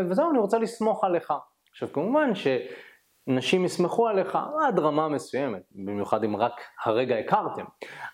וזהו, 0.09 0.29
אני 0.31 0.39
רוצה 0.39 0.57
לסמוך 0.59 1.03
עליך. 1.03 1.33
עכשיו 1.71 1.89
כמובן 1.93 2.35
ש... 2.35 2.47
נשים 3.27 3.65
יסמכו 3.65 4.08
עליך 4.08 4.38
עד 4.68 4.80
רמה 4.80 5.10
מסוימת, 5.10 5.62
במיוחד 5.72 6.24
אם 6.24 6.36
רק 6.36 6.62
הרגע 6.86 7.15
הכרתם. 7.15 7.63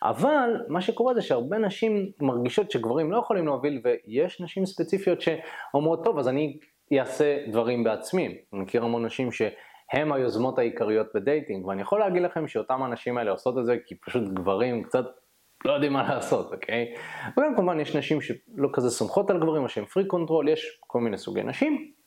אבל 0.04 0.50
מה 0.68 0.82
שקורה 0.82 1.14
זה 1.14 1.22
שהרבה 1.22 1.58
נשים 1.58 2.12
מרגישות 2.22 2.72
שגברים 2.72 3.12
לא 3.12 3.18
יכולים 3.18 3.46
להוביל 3.46 3.82
ויש 3.84 4.42
נשים 4.42 4.66
ספציפיות 4.66 5.22
שאומרות 5.22 6.04
טוב 6.04 6.20
אז 6.20 6.28
אני 6.28 6.58
אעשה 7.00 7.38
דברים 7.52 7.84
בעצמי. 7.84 8.26
אני 8.26 8.62
מכיר 8.62 8.84
המון 8.84 9.06
נשים 9.06 9.32
שהן 9.32 10.12
היוזמות 10.12 10.60
העיקריות 10.60 11.08
בדייטינג 11.16 11.66
ואני 11.66 11.82
יכול 11.82 12.00
להגיד 12.00 12.22
לכם 12.22 12.48
שאותם 12.48 12.84
הנשים 12.84 13.18
האלה 13.18 13.32
עושות 13.32 13.58
את 13.58 13.66
זה 13.66 13.78
כי 13.86 13.96
פשוט 13.96 14.24
גברים 14.34 14.84
קצת 14.84 15.06
לא 15.66 15.74
יודעים 15.74 15.94
מה 15.94 16.10
לעשות, 16.10 16.54
אוקיי? 16.54 16.94
וגם 17.38 17.56
כמובן 17.56 17.80
יש 17.80 17.96
נשים 17.96 18.22
שלא 18.22 18.70
כזה 18.74 18.90
סומכות 18.90 19.30
על 19.30 19.40
גברים 19.40 19.64
או 19.64 19.70
שהן 19.70 19.86
freak 19.86 20.08
control, 20.08 20.50
יש 20.50 20.80
כל 20.88 21.00
מיני 21.00 21.18
סוגי 21.18 21.44
נשים. 21.44 21.99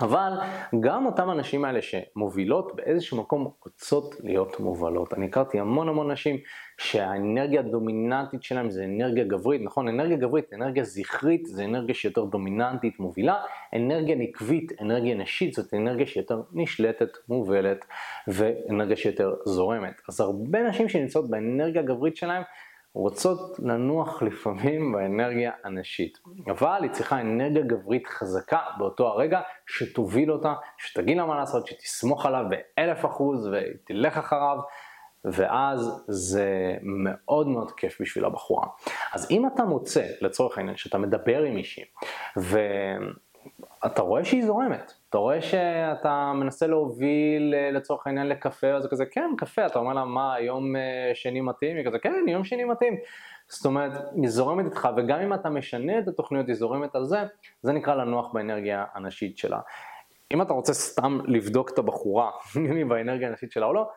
אבל 0.00 0.32
גם 0.80 1.06
אותם 1.06 1.30
הנשים 1.30 1.64
האלה 1.64 1.80
שמובילות 1.82 2.76
באיזשהו 2.76 3.18
מקום 3.18 3.50
רוצות 3.64 4.14
להיות 4.20 4.60
מובלות. 4.60 5.14
אני 5.14 5.26
הכרתי 5.26 5.60
המון 5.60 5.88
המון 5.88 6.10
נשים 6.10 6.36
שהאנרגיה 6.78 7.60
הדומיננטית 7.60 8.42
שלהם 8.42 8.70
זה 8.70 8.84
אנרגיה 8.84 9.24
גברית, 9.24 9.62
נכון? 9.64 9.88
אנרגיה 9.88 10.16
גברית, 10.16 10.52
אנרגיה 10.52 10.84
זכרית 10.84 11.46
זה 11.46 11.64
אנרגיה 11.64 11.94
שיותר 11.94 12.24
דומיננטית, 12.24 13.00
מובילה, 13.00 13.36
אנרגיה 13.74 14.16
נקבית, 14.16 14.72
אנרגיה 14.80 15.14
נשית 15.14 15.54
זאת 15.54 15.74
אנרגיה 15.74 16.06
שיותר 16.06 16.42
נשלטת, 16.52 17.08
מובלת 17.28 17.84
ואנרגיה 18.28 18.96
שיותר 18.96 19.34
זורמת. 19.44 20.00
אז 20.08 20.20
הרבה 20.20 20.62
נשים 20.62 20.88
שנמצאות 20.88 21.30
באנרגיה 21.30 21.80
הגברית 21.80 22.16
שלהם 22.16 22.42
רוצות 22.94 23.58
לנוח 23.58 24.22
לפעמים 24.22 24.92
באנרגיה 24.92 25.52
הנשית, 25.64 26.18
אבל 26.50 26.78
היא 26.82 26.90
צריכה 26.90 27.20
אנרגיה 27.20 27.62
גברית 27.62 28.06
חזקה 28.06 28.60
באותו 28.78 29.06
הרגע 29.06 29.40
שתוביל 29.66 30.32
אותה, 30.32 30.54
שתגיד 30.78 31.16
לה 31.16 31.26
מה 31.26 31.36
לעשות, 31.36 31.66
שתסמוך 31.66 32.26
עליו 32.26 32.44
באלף 32.48 33.04
אחוז 33.04 33.48
ותלך 33.52 34.18
אחריו, 34.18 34.58
ואז 35.24 36.04
זה 36.08 36.76
מאוד 36.82 37.48
מאוד 37.48 37.72
כיף 37.72 38.00
בשביל 38.00 38.24
הבחורה. 38.24 38.66
אז 39.12 39.30
אם 39.30 39.46
אתה 39.46 39.64
מוצא, 39.64 40.06
לצורך 40.20 40.58
העניין, 40.58 40.76
שאתה 40.76 40.98
מדבר 40.98 41.42
עם 41.42 41.54
מישהי, 41.54 41.84
ואתה 42.36 44.02
רואה 44.02 44.24
שהיא 44.24 44.46
זורמת, 44.46 44.92
אתה 45.14 45.20
רואה 45.20 45.42
שאתה 45.42 46.32
מנסה 46.34 46.66
להוביל 46.66 47.54
אה, 47.54 47.70
לצורך 47.70 48.06
העניין 48.06 48.28
לקפה, 48.28 48.66
אז 48.66 48.82
זה 48.82 48.88
כזה, 48.88 49.06
כן, 49.06 49.30
קפה, 49.38 49.66
אתה 49.66 49.78
אומר 49.78 49.92
לה, 49.92 50.04
מה, 50.04 50.34
יום 50.40 50.76
אה, 50.76 51.10
שני 51.14 51.40
מתאים? 51.40 51.76
היא 51.76 51.86
כזה, 51.86 51.98
כן, 51.98 52.24
יום 52.28 52.44
שני 52.44 52.64
מתאים. 52.64 52.96
זאת 53.48 53.66
אומרת, 53.66 53.92
היא 54.14 54.28
זורמת 54.28 54.64
איתך, 54.64 54.88
וגם 54.96 55.20
אם 55.20 55.34
אתה 55.34 55.50
משנה 55.50 55.98
את 55.98 56.08
התוכניות, 56.08 56.46
היא 56.46 56.54
זורמת 56.54 56.94
על 56.94 57.04
זה, 57.04 57.18
זה 57.62 57.72
נקרא 57.72 57.94
לנוח 57.94 58.32
באנרגיה 58.32 58.84
הנשית 58.94 59.38
שלה. 59.38 59.60
אם 60.32 60.42
אתה 60.42 60.52
רוצה 60.52 60.72
סתם 60.72 61.18
לבדוק 61.24 61.70
את 61.70 61.78
הבחורה, 61.78 62.30
אם 62.70 62.76
היא 62.76 62.86
באנרגיה 62.86 63.28
הנשית 63.28 63.52
שלה 63.52 63.66
או 63.66 63.72
לא, 63.72 63.90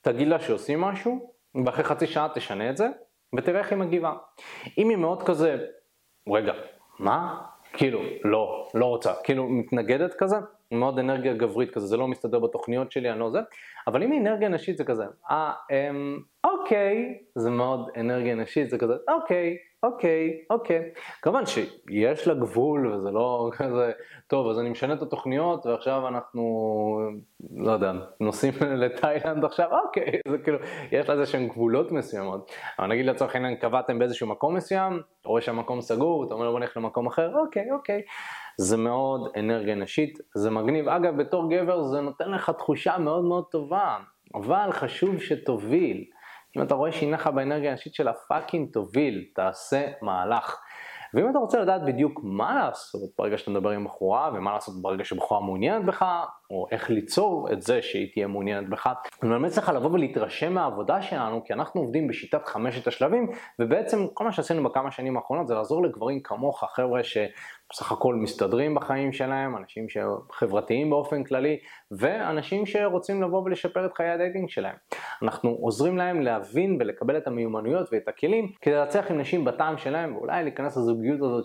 תגיד 0.00 0.28
לה 0.28 0.40
שעושים 0.40 0.80
משהו, 0.80 1.32
ואחרי 1.64 1.84
חצי 1.84 2.06
שעה 2.06 2.28
תשנה 2.34 2.70
את 2.70 2.76
זה, 2.76 2.88
ותראה 3.36 3.60
איך 3.60 3.70
היא 3.70 3.78
מגיבה. 3.78 4.12
אם 4.78 4.88
היא 4.88 4.96
מאוד 4.96 5.22
כזה, 5.22 5.56
רגע, 6.28 6.52
מה? 6.98 7.42
כאילו, 7.72 8.00
לא, 8.24 8.68
לא 8.74 8.86
רוצה, 8.86 9.12
כאילו 9.24 9.48
מתנגדת 9.48 10.14
כזה, 10.18 10.36
מאוד 10.72 10.98
אנרגיה 10.98 11.34
גברית 11.34 11.70
כזה, 11.70 11.86
זה 11.86 11.96
לא 11.96 12.08
מסתדר 12.08 12.38
בתוכניות 12.38 12.92
שלי, 12.92 13.10
אני 13.10 13.20
לא 13.20 13.30
זה, 13.30 13.38
אבל 13.86 14.02
אם 14.02 14.12
היא 14.12 14.20
אנרגיה 14.20 14.48
נשית 14.48 14.76
זה 14.76 14.84
כזה, 14.84 15.04
אה, 15.30 15.52
אמ, 15.70 16.18
אוקיי, 16.44 17.18
זה 17.34 17.50
מאוד 17.50 17.88
אנרגיה 17.96 18.34
נשית, 18.34 18.70
זה 18.70 18.78
כזה, 18.78 18.94
אוקיי, 19.08 19.56
אוקיי, 19.82 20.44
אוקיי. 20.50 20.90
כמובן 21.22 21.42
שיש 21.46 22.28
לה 22.28 22.34
גבול 22.34 22.92
וזה 22.92 23.10
לא 23.10 23.50
כזה, 23.56 23.92
טוב, 24.26 24.48
אז 24.48 24.58
אני 24.58 24.70
משנה 24.70 24.94
את 24.94 25.02
התוכניות 25.02 25.66
ועכשיו 25.66 26.08
אנחנו, 26.08 26.42
לא 27.56 27.72
יודע, 27.72 27.92
נוסעים 28.20 28.52
לתאילנד 28.82 29.44
עכשיו, 29.44 29.68
אוקיי, 29.84 30.20
זה 30.28 30.38
כאילו, 30.38 30.58
יש 30.92 31.08
לה 31.08 31.14
איזה 31.14 31.26
שהם 31.26 31.48
גבולות 31.48 31.92
מסוימות. 31.92 32.50
אבל 32.78 32.88
נגיד 32.88 33.06
לצורך 33.06 33.34
העניין 33.34 33.54
קבעתם 33.54 33.98
באיזשהו 33.98 34.26
מקום 34.26 34.56
מסוים, 34.56 35.02
אתה 35.20 35.28
רואה 35.28 35.42
שהמקום 35.42 35.80
סגור, 35.80 36.24
אתה 36.26 36.34
אומר 36.34 36.50
בוא 36.50 36.60
נלך 36.60 36.76
למקום 36.76 37.06
אחר, 37.06 37.36
אוקיי, 37.36 37.72
אוקיי. 37.72 38.02
זה 38.60 38.76
מאוד 38.76 39.32
אנרגיה 39.36 39.74
נשית, 39.74 40.18
זה 40.34 40.50
מגניב. 40.50 40.88
אגב, 40.88 41.16
בתור 41.16 41.50
גבר 41.50 41.82
זה 41.82 42.00
נותן 42.00 42.30
לך 42.30 42.50
תחושה 42.58 42.98
מאוד 42.98 43.24
מאוד 43.24 43.44
טובה, 43.50 43.96
אבל 44.34 44.72
חשוב 44.72 45.20
שתוביל. 45.20 46.04
אם 46.58 46.62
אתה 46.62 46.74
רואה 46.74 46.92
שהיא 46.92 47.12
נחה 47.12 47.30
באנרגיה 47.30 47.70
הנשית 47.70 47.94
שלה, 47.94 48.12
פאקינג 48.12 48.72
תוביל, 48.72 49.24
תעשה 49.34 49.86
מהלך. 50.02 50.60
ואם 51.14 51.30
אתה 51.30 51.38
רוצה 51.38 51.60
לדעת 51.60 51.82
בדיוק 51.84 52.20
מה 52.22 52.54
לעשות 52.54 53.10
ברגע 53.18 53.38
שאתה 53.38 53.50
מדבר 53.50 53.70
עם 53.70 53.84
בחורה, 53.84 54.30
ומה 54.34 54.52
לעשות 54.52 54.82
ברגע 54.82 55.04
שבחורה 55.04 55.40
מעוניינת 55.40 55.84
בך, 55.84 56.04
או 56.50 56.66
איך 56.70 56.90
ליצור 56.90 57.52
את 57.52 57.62
זה 57.62 57.82
שהיא 57.82 58.12
תהיה 58.12 58.26
מעוניינת 58.26 58.68
בך, 58.68 58.92
אני 59.22 59.30
ממליץ 59.30 59.58
לך 59.58 59.68
לבוא 59.68 59.90
ולהתרשם 59.90 60.52
מהעבודה 60.52 61.02
שלנו, 61.02 61.44
כי 61.44 61.52
אנחנו 61.52 61.80
עובדים 61.80 62.08
בשיטת 62.08 62.46
חמשת 62.46 62.86
השלבים, 62.86 63.30
ובעצם 63.58 64.06
כל 64.14 64.24
מה 64.24 64.32
שעשינו 64.32 64.64
בכמה 64.64 64.90
שנים 64.90 65.16
האחרונות 65.16 65.48
זה 65.48 65.54
לעזור 65.54 65.82
לגברים 65.82 66.20
כמוך, 66.20 66.64
חבר'ה 66.74 67.04
ש... 67.04 67.18
בסך 67.72 67.92
הכל 67.92 68.14
מסתדרים 68.14 68.74
בחיים 68.74 69.12
שלהם, 69.12 69.56
אנשים 69.56 69.86
שחברתיים 69.88 70.90
באופן 70.90 71.24
כללי, 71.24 71.58
ואנשים 71.90 72.66
שרוצים 72.66 73.22
לבוא 73.22 73.42
ולשפר 73.42 73.86
את 73.86 73.92
חיי 73.92 74.10
ה 74.10 74.15
dating 74.15 74.48
שלהם. 74.48 74.76
אנחנו 75.22 75.50
עוזרים 75.50 75.96
להם 75.96 76.20
להבין 76.20 76.76
ולקבל 76.80 77.16
את 77.16 77.26
המיומנויות 77.26 77.88
ואת 77.92 78.08
הכלים 78.08 78.52
כדי 78.60 78.74
להצליח 78.74 79.10
עם 79.10 79.18
נשים 79.18 79.44
בטעם 79.44 79.78
שלהם, 79.78 80.16
ואולי 80.16 80.42
להיכנס 80.42 80.76
לזוגיות 80.76 81.20
הזאת 81.22 81.44